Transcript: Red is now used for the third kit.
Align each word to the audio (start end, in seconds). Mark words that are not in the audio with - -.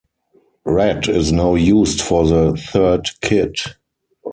Red 0.65 1.07
is 1.09 1.31
now 1.31 1.53
used 1.53 2.01
for 2.01 2.25
the 2.27 2.53
third 2.55 3.07
kit. 3.21 3.61